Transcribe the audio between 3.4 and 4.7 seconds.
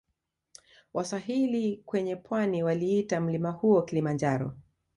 huo Kilimanjaro